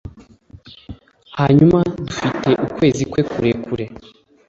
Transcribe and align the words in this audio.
hanyuma 1.37 1.77
dufate 2.05 2.49
ukwezi 2.65 3.03
kwe 3.11 3.21
kurekure, 3.31 3.85